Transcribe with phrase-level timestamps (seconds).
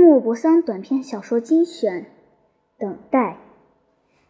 [0.00, 2.02] 莫泊桑短篇小说精选，
[2.78, 3.32] 《等待》。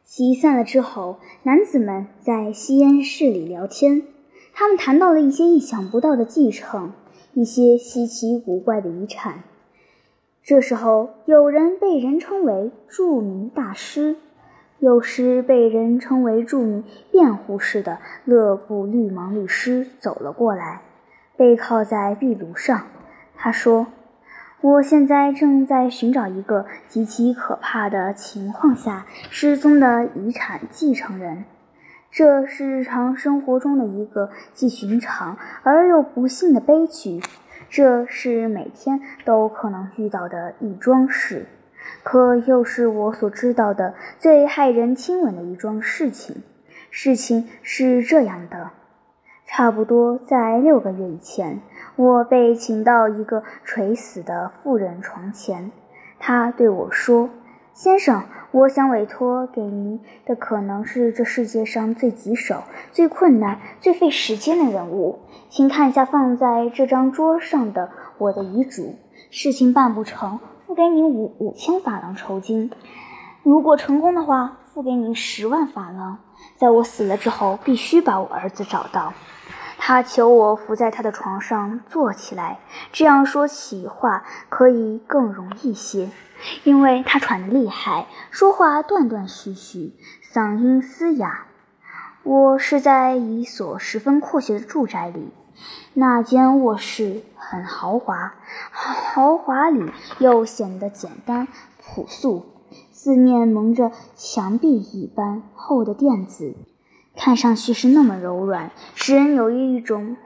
[0.03, 4.03] 席散了之后，男子们在吸烟室里聊天，
[4.53, 6.93] 他们谈到了一些意想不到的继承，
[7.35, 9.45] 一些稀奇古怪的遗产。
[10.43, 14.17] 这时候，有人被人称为著名大师，
[14.81, 16.83] 有时被人称为著名
[17.13, 20.83] 辩护士的勒布绿芒律师走了过来，
[21.37, 22.89] 背靠在壁炉上。
[23.37, 23.87] 他说。
[24.63, 31.45] 我现在正在寻找一个极其可怕的情况下失踪的遗产继承人。
[32.11, 37.23] 这是日常生活中的一个既寻常而又不幸的悲剧。
[37.71, 41.47] 这是每天都可能遇到的一桩事，
[42.03, 46.43] 可又是我所知道的最骇人听闻的一桩事情。
[46.91, 48.73] 事情是这样的。
[49.53, 51.61] 差不多在六个月以前，
[51.97, 55.73] 我被请到一个垂死的妇人床前。
[56.21, 57.29] 他对我说
[57.75, 62.63] ：“先生，我想委托给您的可能是这世界上最棘手、
[62.93, 65.19] 最困难、最费时间的人物。
[65.49, 68.95] 请看一下放在这张桌上的我的遗嘱。
[69.31, 72.71] 事情办不成，付给你五五千法郎酬金；
[73.43, 76.19] 如果成功的话，付给您十万法郎。
[76.57, 79.13] 在我死了之后，必须把我儿子找到。”
[79.91, 82.61] 他求我伏在他的床上坐起来，
[82.93, 86.13] 这样说起话可以更容易些，
[86.63, 89.97] 因为他喘得厉害，说话断断续续，
[90.33, 91.49] 嗓音嘶哑。
[92.23, 95.33] 我是在一所十分阔气的住宅里，
[95.95, 98.35] 那间卧室很豪华，
[98.71, 101.49] 豪华里又显得简单
[101.83, 102.47] 朴素，
[102.93, 106.55] 四面蒙着墙壁一般厚的垫子。
[107.23, 110.17] 看上去是那么柔软，使人有一种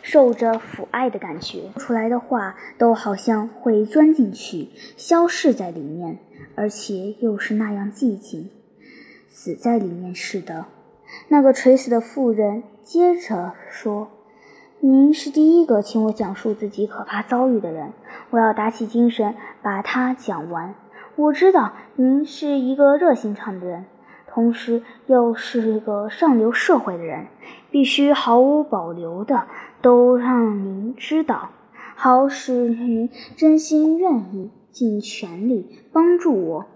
[0.00, 1.64] 受着抚爱的感觉。
[1.76, 6.20] 出来的话都好像会钻进去，消逝在里面，
[6.54, 8.48] 而且又是那样寂静，
[9.28, 10.64] 死在里面似的。
[11.28, 14.08] 那个垂死的妇人接着说
[14.80, 17.92] ：“您是第一个听我讲述自己可怕遭遇的人，
[18.30, 20.74] 我要打起精神把它讲完。
[21.16, 23.84] 我知道您是一个热心肠的人。”
[24.32, 27.26] 同时又是个上流社会的人，
[27.70, 29.46] 必须毫无保留的
[29.82, 31.50] 都让您知道，
[31.94, 36.66] 好使您真心愿意尽全力帮助我。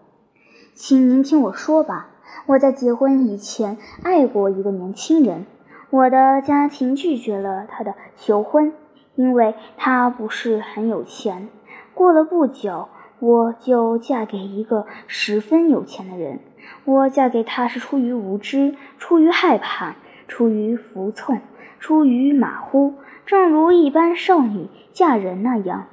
[0.74, 2.10] 请您听我说吧，
[2.44, 5.46] 我在结婚以前爱过一个年轻人，
[5.88, 8.74] 我的家庭拒绝了他的求婚，
[9.14, 11.48] 因为他不是很有钱。
[11.94, 12.88] 过了不久，
[13.18, 16.40] 我就嫁给一个十分有钱的人。
[16.84, 19.96] 我嫁给他是出于无知，出于害怕，
[20.28, 21.40] 出于服从，
[21.80, 22.94] 出于马虎，
[23.24, 25.86] 正如一般少女嫁人那样。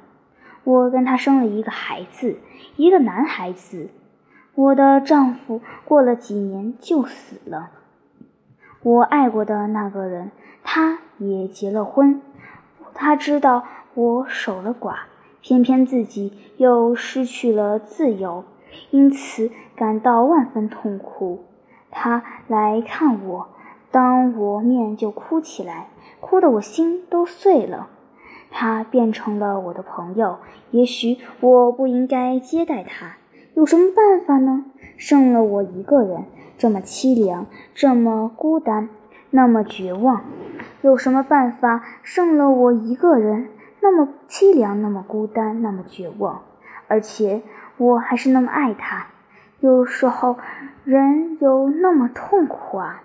[0.64, 2.38] 我跟他生了一个孩子，
[2.76, 3.90] 一个男孩子。
[4.54, 7.70] 我的丈夫过了几年就死了。
[8.82, 10.30] 我爱过的那个人，
[10.62, 12.22] 他也结了婚。
[12.94, 13.64] 他知道
[13.94, 14.94] 我守了寡，
[15.42, 18.44] 偏偏自己又失去了自由。
[18.90, 21.44] 因此感到万分痛苦。
[21.90, 23.48] 他来看我，
[23.90, 25.88] 当我面就哭起来，
[26.20, 27.88] 哭得我心都碎了。
[28.50, 30.38] 他变成了我的朋友。
[30.72, 33.16] 也许我不应该接待他，
[33.54, 34.64] 有什么办法呢？
[34.96, 36.24] 剩了我一个人，
[36.58, 38.88] 这么凄凉，这么孤单，
[39.30, 40.22] 那么绝望。
[40.82, 41.84] 有什么办法？
[42.02, 43.48] 剩了我一个人，
[43.80, 46.42] 那么凄凉，那么孤单，那么绝望，
[46.88, 47.42] 而且。
[47.76, 49.06] 我还是那么爱他，
[49.60, 50.38] 有时候
[50.84, 53.02] 人有那么痛苦啊！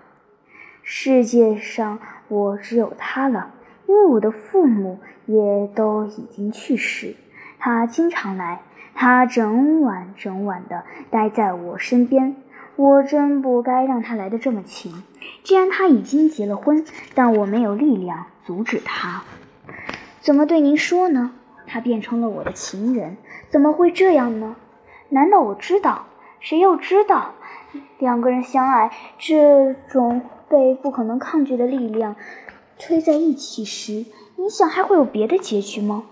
[0.82, 1.98] 世界上
[2.28, 3.50] 我只有他了，
[3.86, 7.16] 因为我的父母也都已经去世。
[7.58, 8.62] 他经常来，
[8.94, 12.36] 他整晚整晚的待在我身边。
[12.76, 15.02] 我真不该让他来的这么勤。
[15.42, 19.22] 既然他已经结了婚，但我没有力量阻止他。
[20.20, 21.32] 怎么对您说呢？
[21.70, 23.16] 他变成了我的情人。
[23.48, 24.56] 怎么会这样呢？
[25.08, 26.06] 难道我知道？
[26.40, 27.34] 谁又知道？
[27.98, 32.16] 两个人相爱，这种被不可能抗拒的力量
[32.78, 34.06] 推在一起时，
[34.36, 36.04] 你想还会有别的结局吗？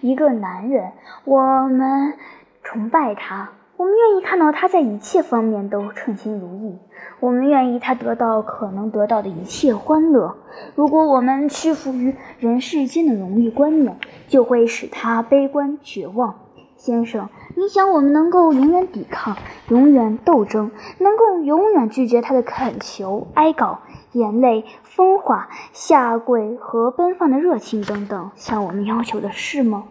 [0.00, 0.92] 一个男人，
[1.24, 2.14] 我们
[2.62, 6.78] 崇拜他，我们愿意看到他在一切方面都称心如意，
[7.18, 10.36] 我们愿意他得到可能得到的一切欢乐。
[10.74, 13.96] 如果我们屈服于人世间的荣誉观念，
[14.28, 16.34] 就会使他悲观绝望。
[16.76, 19.38] 先生，你想我们能够永远抵抗、
[19.70, 23.78] 永远斗争，能够永远拒绝他的恳求、哀告、
[24.12, 29.84] 眼泪、风化、下跪和奔放的热情等等向我们要求的事吗？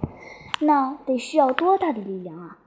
[0.59, 2.57] 那得需要多大的力量啊！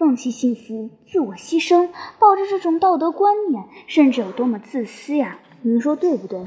[0.00, 5.36] 放弃幸福，自我牺牲，抱着这种道德观念，甚至有多么自私呀？
[5.60, 6.46] 您说对不对？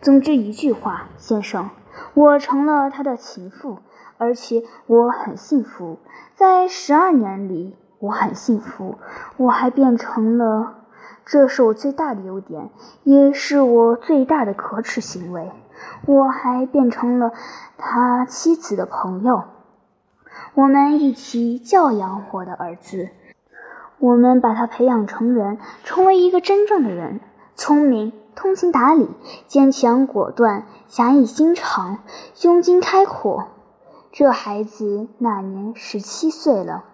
[0.00, 1.68] 总之一句话，先生，
[2.14, 3.80] 我成了他的情妇，
[4.16, 5.98] 而且我很幸福。
[6.34, 8.96] 在十二年里，我很幸福。
[9.36, 10.86] 我还变成了，
[11.26, 12.70] 这是我最大的优点，
[13.04, 15.52] 也是我最大的可耻行为。
[16.06, 17.32] 我还变成了
[17.76, 19.42] 他妻子的朋友。
[20.54, 23.10] 我们一起教养我的儿子，
[23.98, 27.20] 我们把他培养成人，成为一个真正的人，
[27.54, 29.10] 聪明、通情达理、
[29.46, 31.98] 坚强果断、侠义心肠、
[32.34, 33.48] 胸襟开阔。
[34.12, 36.84] 这孩子那年十七岁了。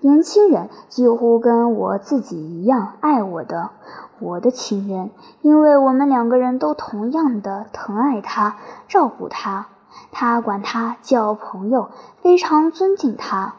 [0.00, 3.70] 年轻人几乎跟我自己一样爱我的，
[4.18, 5.10] 我的情人，
[5.42, 8.56] 因为我们两个人都同样的疼爱他，
[8.88, 9.68] 照顾他。
[10.10, 11.90] 他管他叫朋友，
[12.22, 13.56] 非常尊敬他，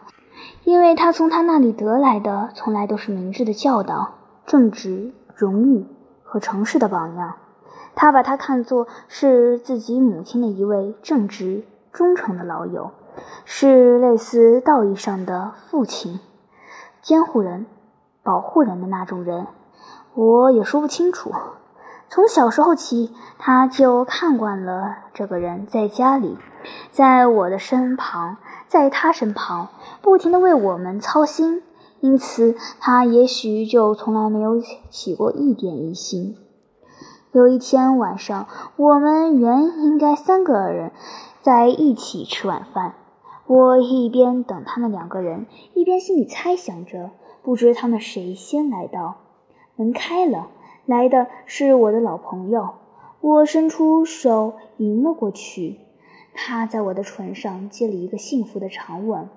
[0.63, 4.15] 因为他从他那里得来的从来都是明智的教导、
[4.45, 5.86] 正直、荣誉
[6.24, 7.36] 和诚实的榜样。
[7.95, 12.91] 他把他看作是自己母亲的一位正直、忠诚的老友，
[13.45, 16.19] 是类似道义上的父亲。
[17.01, 17.65] 监护人、
[18.24, 19.47] 保护人的那种人，
[20.13, 21.33] 我也说不清楚。
[22.12, 26.40] 从小时候起，他就看惯了这个人在家里，
[26.92, 29.68] 在我的身旁，在他身旁，
[30.02, 31.62] 不停地为我们操心，
[32.00, 34.60] 因此他也许就从来没有
[34.90, 36.36] 起过一点疑心。
[37.32, 40.92] 有一天晚上，我们原应该三个人
[41.44, 42.96] 在一起吃晚饭。
[43.46, 45.46] 我一边等他们两个人，
[45.76, 47.12] 一边心里猜想着，
[47.44, 49.18] 不知他们谁先来到。
[49.76, 50.48] 门开了，
[50.89, 52.71] 来的是我的老朋友。
[53.21, 55.77] 我伸出手迎了过去，
[56.33, 59.30] 他在我的唇上接了一个幸福的长吻。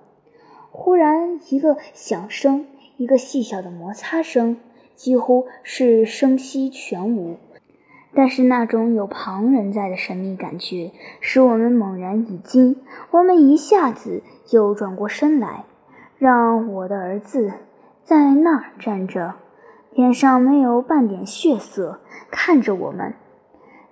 [0.71, 2.65] 忽然，一个响声，
[2.97, 4.57] 一个细小的摩擦声，
[4.97, 7.37] 几乎是声息全无。
[8.15, 12.77] 但是那种有旁人在的神秘感觉，使我们猛然一惊。
[13.11, 15.67] 我们一下子就转过身来，
[16.17, 17.53] 让我的儿子
[18.03, 19.35] 在那儿站着，
[19.95, 22.01] 脸上没有半点血色，
[22.31, 23.15] 看着我们。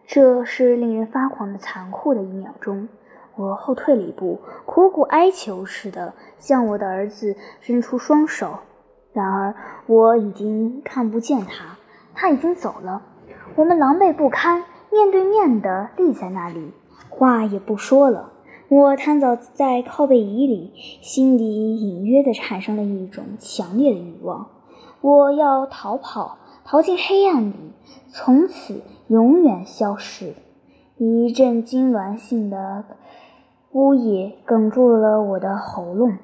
[0.06, 2.88] 这是令人发狂的残酷的一秒钟。
[3.36, 8.58] 我后退了一步，苦苦哀求似的向我的儿子伸出双手。
[9.12, 9.54] 然而
[9.86, 11.76] 我已经看不见他，
[12.14, 13.02] 他已经走了。
[13.54, 16.72] 我们狼狈不堪，面对面地立在那里，
[17.08, 18.32] 话也不说了。
[18.68, 20.72] 我瘫倒在靠背椅里，
[21.02, 24.48] 心里隐约地产生了一种强烈的欲望：
[25.00, 27.72] 我要逃跑，逃进黑暗里，
[28.08, 30.34] 从此永远消失。
[30.98, 32.84] 一阵痉挛性的
[33.72, 36.18] 呜咽哽住了我的喉咙，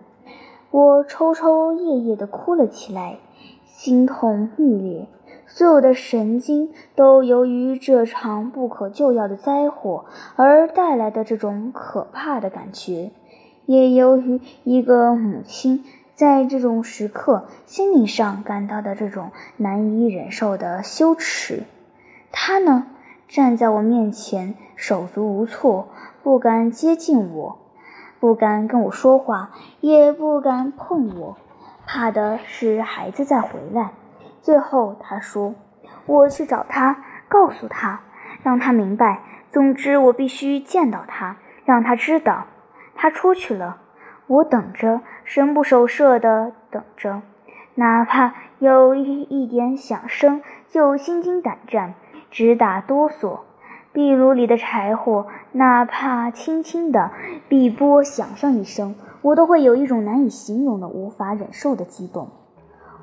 [0.71, 3.19] 我抽抽噎噎地哭了起来，
[3.65, 5.09] 心痛欲裂。
[5.47, 13.13] 所有的神经都由于这场不可救药的灾祸而带来的这种可怕的感觉，
[13.65, 15.85] 也由于一个母亲
[16.17, 21.65] 在这种时刻心理上感到的这种难以忍受的羞耻。
[22.33, 22.87] 他呢，
[23.29, 25.91] 站在我面前，手足无措，
[26.23, 27.59] 不敢接近我，
[28.19, 29.51] 不敢跟我说话，
[29.83, 31.37] 也不敢碰我，
[31.87, 33.91] 怕的是孩子再回来。
[34.41, 35.55] 最后，他说
[36.07, 38.01] ：“我去找他，告诉他，
[38.43, 39.21] 让他明白。
[39.51, 41.37] 总之，我必须见到他，
[41.67, 42.47] 让他知道。”
[42.97, 43.83] 他出去了，
[44.27, 47.21] 我等着，神不守舍地等着，
[47.75, 51.95] 哪怕有一一点响声，就心惊胆战，
[52.31, 53.41] 直打哆嗦。
[53.93, 57.11] 壁炉里的柴火，哪怕轻轻的
[57.49, 62.29] 碧波响上一声，我都会有一种难以形容的、无法忍受的激动。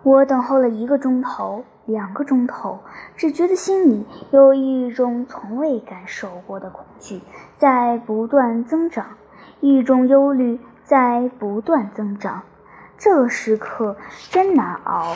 [0.04, 2.80] 我等候了一个钟头，两个钟头，
[3.18, 7.20] 只觉得心里有一种从未感受过的恐惧
[7.58, 9.06] 在不断增长，
[9.60, 10.60] 一种忧虑
[10.94, 12.44] 在不断增长。
[13.00, 13.98] 这个时刻
[14.30, 15.16] 真难熬，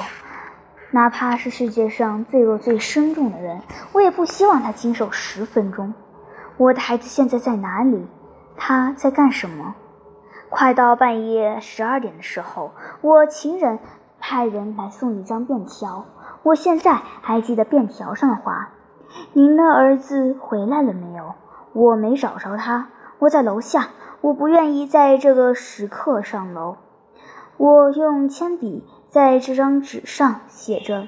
[0.89, 5.93] 哪怕是世界上罪恶最深重的人，我也不希望他经受十分钟。
[6.57, 8.07] 我的孩子现在在哪里？
[8.57, 9.75] 他在干什么？
[10.49, 13.77] 快到半夜十二点的时候，我情人。
[14.19, 16.05] 派人来送一张便条，
[16.41, 18.69] 我现在还记得便条上的话
[19.31, 21.35] ：“您的儿子回来了没有？
[21.73, 22.87] 我没找着他，
[23.19, 23.89] 我在楼下，
[24.21, 26.77] 我不愿意在这个时刻上楼。”
[27.57, 31.07] 我用铅笔在这张纸上写着：“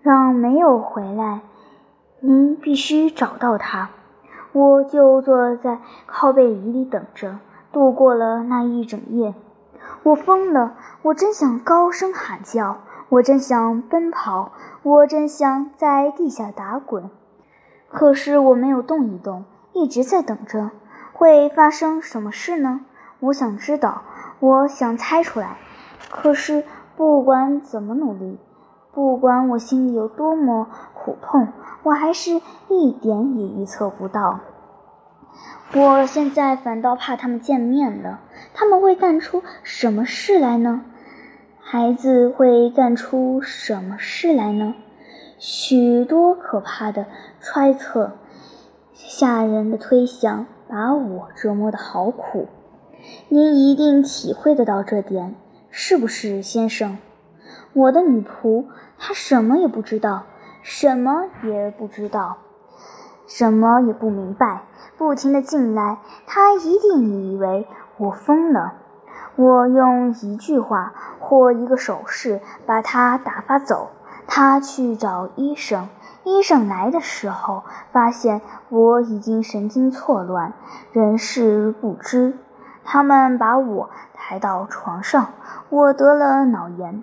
[0.00, 1.40] 让没有回来，
[2.20, 3.90] 您必须找到他。”
[4.52, 7.38] 我就坐在靠背椅里等着，
[7.72, 9.34] 度过了那一整夜。
[10.02, 17.10] 我疯了，我真想高声喊叫，我真想奔跑，我真想在地下打滚。
[17.88, 20.70] 可是我没有动一动，一直在等着。
[21.22, 22.80] 会发生什么事呢？
[23.20, 24.02] 我想知道，
[24.40, 25.56] 我想猜出来。
[26.10, 26.64] 可是
[26.96, 28.40] 不管怎么努力，
[28.92, 31.46] 不管我心里有多么苦痛，
[31.84, 34.40] 我还是一点也预测不到。
[35.74, 38.18] 我现在反倒怕他们见面了。
[38.52, 40.82] 他们会干出什么事来呢？
[41.60, 44.74] 孩子会干出什么事来呢？
[45.38, 47.06] 许多可怕的
[47.38, 48.10] 揣测，
[48.92, 52.48] 吓人的推想，把我折磨的好苦。
[53.28, 55.34] 您一定体会得到这点，
[55.68, 56.96] 是不是，先生？
[57.74, 58.64] 我的女仆，
[58.98, 60.22] 她什么也不知道，
[60.62, 62.38] 什么也不知道，
[63.26, 64.62] 什么也不明白。
[64.96, 68.72] 不停的进来，她一定以为我疯了。
[69.36, 73.90] 我用一句话或一个手势把他打发走。
[74.26, 75.88] 他去找医生，
[76.24, 80.52] 医生来的时候发现我已经神经错乱，
[80.92, 82.38] 人事不知。
[82.84, 85.32] 他们把我抬到床上，
[85.68, 87.02] 我得了脑炎，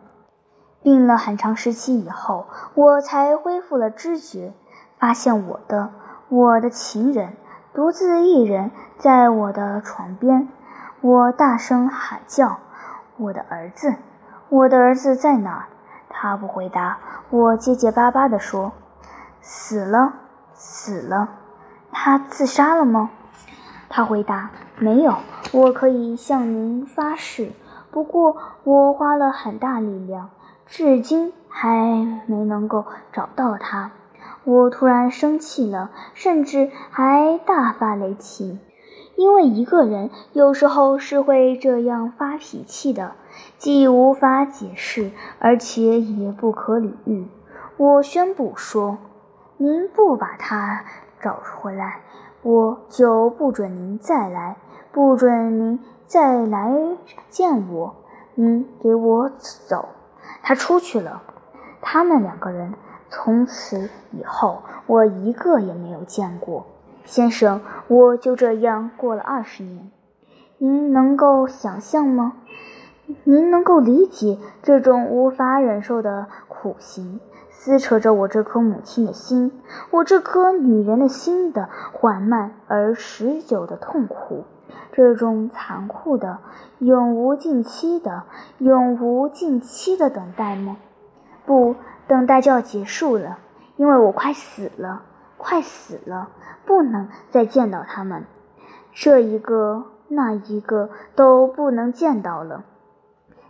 [0.81, 4.53] 病了很长时期以后，我才恢复了知觉，
[4.97, 5.89] 发现我的
[6.29, 7.33] 我的情人。
[7.71, 10.49] 独自一人在我的床边，
[11.01, 12.57] 我大声喊叫
[13.15, 13.95] ：“我的儿子，
[14.49, 15.67] 我的儿子在哪？”
[16.09, 16.97] 他不回答。
[17.29, 18.73] 我结结巴巴地说
[19.41, 20.13] ：“死了，
[20.53, 21.29] 死了。”
[21.91, 23.09] 他自杀了吗？
[23.89, 25.15] 他回答：“没有。”
[25.51, 27.51] 我可以向您发誓。
[27.89, 30.29] 不过我花了很大力量，
[30.67, 33.91] 至今还没能够找到他。
[34.43, 38.59] 我突然生气了，甚至还大发雷霆，
[39.15, 43.13] 因为一个人有时候是会这样发脾气的，
[43.57, 47.27] 既无法解释，而且也不可理喻。
[47.77, 48.99] 我宣布说
[49.61, 50.85] ：“您不把他
[51.19, 51.99] 找回来，
[52.43, 54.55] 我就不准您再来，
[54.93, 56.71] 不准您再来
[57.29, 57.95] 见我。
[58.35, 59.89] 您给我走。”
[60.41, 61.21] 他出去了。
[61.81, 62.73] 他们两个人。
[63.11, 66.67] 从此以后，我一个也没有见过
[67.05, 67.59] 先生。
[67.87, 69.89] 我就这样过了二十年，
[70.59, 72.33] 您能够想象吗？
[73.23, 77.19] 您能够理解这种无法忍受的苦刑，
[77.61, 79.51] 撕扯着我这颗母亲的心，
[79.91, 84.45] 我这颗女人的心的缓慢而持久的痛苦，
[84.93, 86.37] 这种残酷的、
[86.77, 88.23] 永无尽期的、
[88.59, 90.77] 永无尽期的等待吗？
[91.45, 91.75] 不。
[92.07, 93.37] 等待就要结束了，
[93.75, 95.03] 因为我快死了，
[95.37, 96.29] 快死了，
[96.65, 98.23] 不能再见到他们，
[98.93, 102.63] 这一个那一个都不能见到了。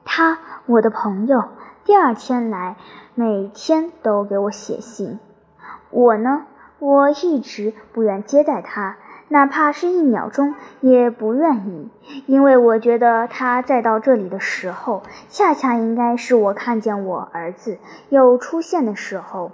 [0.04, 1.46] 他，我的朋友，
[1.90, 2.76] 第二天来，
[3.16, 5.20] 每天都给我写信。
[5.90, 6.46] 我呢，
[6.78, 8.98] 我一直不愿接待他。
[9.30, 11.90] 哪怕是一秒钟也不愿意，
[12.28, 17.80] 因为我觉得他再到这里的时候，恰恰应该是我看见我儿子
[18.10, 19.52] 又出现的时候。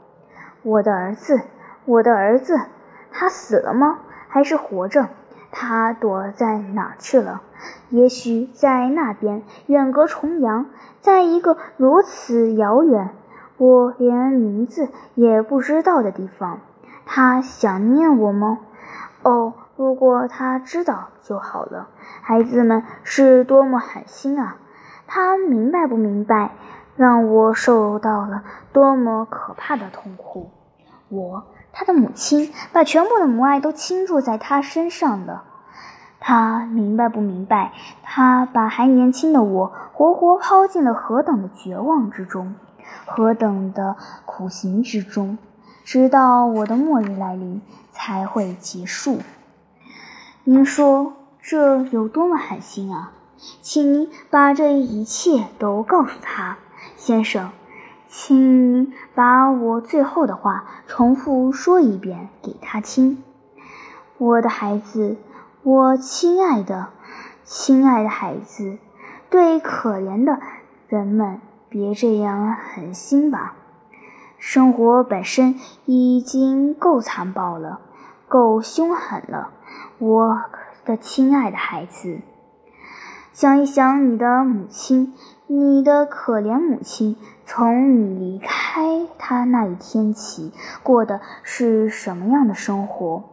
[0.62, 1.40] 我的儿子，
[1.86, 2.60] 我的儿子，
[3.14, 4.00] 他死了吗？
[4.28, 5.08] 还是活着？
[5.58, 7.42] 他躲在哪去了？
[7.90, 10.66] 也许在那边，远隔重洋，
[11.00, 13.16] 在一个如此遥远，
[13.58, 16.60] 我连名字也不知道的地方。
[17.06, 18.60] 他想念我吗？
[19.24, 19.54] 哦。
[19.78, 21.90] 如果他知道就好了。
[22.22, 24.56] 孩子们是多么狠心啊！
[25.06, 26.52] 他明白不明白，
[26.96, 30.50] 让我受到了多么可怕的痛苦？
[31.10, 31.44] 我，
[31.78, 35.44] 他的母亲，把全部的母爱都倾注在他身上了。
[36.22, 37.74] 他明白不明白？
[38.02, 42.56] 他把还年轻的我活活抛进了何等的绝望之中，
[43.06, 45.38] 何等的苦行之中，
[45.84, 49.20] 直到我的末日来临才会结束。
[50.46, 53.12] 您说这有多么狠心啊！
[53.62, 56.58] 请您把这一切都告诉他，
[56.96, 57.52] 先生。
[58.18, 63.22] 请把我最后的话重复说一遍给他听。
[64.18, 65.18] 我的孩子，
[65.64, 66.88] 我亲爱的、
[67.44, 68.78] 亲爱的孩子，
[69.30, 70.40] 对可怜的
[70.88, 73.58] 人们别这样狠心吧。
[74.40, 77.82] 生活本身已经够残暴了，
[78.30, 79.50] 够凶狠了。
[79.98, 80.42] 我
[80.86, 82.22] 的亲爱的孩子，
[83.34, 85.14] 想一想你的母亲，
[85.48, 93.24] 你的可怜母亲，从你离开她那一天起，过的是什么样的生活？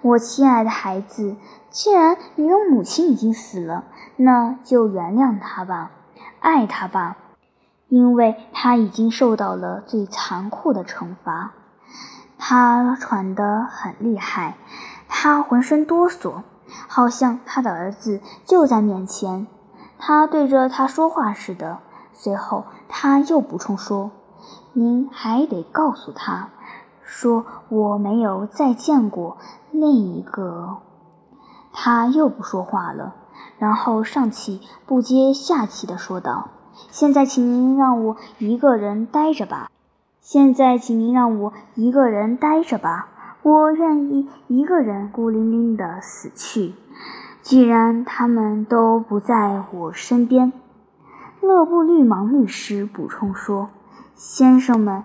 [0.00, 1.36] 我亲爱的孩子，
[1.70, 3.84] 既然你的母亲已经死了，
[4.16, 5.92] 那就原谅她吧，
[6.40, 7.16] 爱她吧，
[7.86, 11.52] 因为她已经受到了最残酷的惩罚。
[12.36, 14.56] 她喘得很厉害，
[15.08, 16.42] 她浑身哆嗦，
[16.88, 19.46] 好像她的儿子就在面前。
[20.04, 21.78] 他对着他说话似的。
[22.12, 24.10] 随后他又补充说
[24.74, 26.48] ：“您还得告诉他，
[27.04, 29.36] 说我没有再见过。”
[29.70, 30.78] 另一个，
[31.72, 33.14] 他又不说话了，
[33.58, 36.48] 然后上气不接下气地说道
[36.90, 39.70] ：“现在，请您让我一个人待着吧。
[40.20, 43.08] 现在，请您让我一个人待着吧。
[43.42, 46.74] 我愿意一个人孤零零地死去，
[47.42, 50.52] 既然他们都不在我身边。”
[51.42, 53.68] 勒布绿芒律师补充说
[54.16, 55.04] ：“先生们，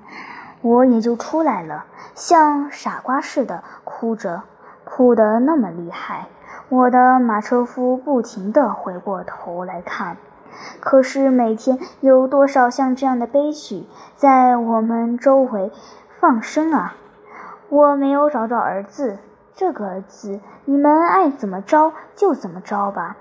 [0.62, 4.44] 我也就出来了，像傻瓜似的哭着。”
[4.90, 6.30] 哭得那么厉害，
[6.70, 10.16] 我的马车夫不停地回过头来看。
[10.80, 15.74] 可是每天有多少像这样的悲剧在我们周围
[16.22, 16.96] 放生啊！
[17.68, 19.20] 我没有找到儿子，
[19.58, 23.18] 这个儿子你们爱怎么着就怎么着吧。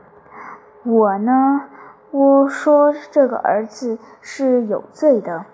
[0.84, 1.62] 我呢，
[2.10, 5.46] 我说这个儿子是有罪的。